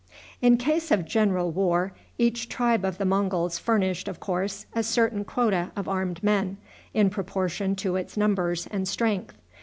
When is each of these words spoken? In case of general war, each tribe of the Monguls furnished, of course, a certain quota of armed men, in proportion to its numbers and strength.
In 0.41 0.57
case 0.57 0.89
of 0.89 1.05
general 1.05 1.51
war, 1.51 1.93
each 2.17 2.49
tribe 2.49 2.83
of 2.85 2.97
the 2.97 3.05
Monguls 3.05 3.59
furnished, 3.59 4.07
of 4.07 4.19
course, 4.19 4.65
a 4.73 4.81
certain 4.81 5.23
quota 5.23 5.69
of 5.75 5.87
armed 5.87 6.23
men, 6.23 6.57
in 6.91 7.11
proportion 7.11 7.75
to 7.75 7.97
its 7.97 8.17
numbers 8.17 8.65
and 8.71 8.87
strength. 8.87 9.35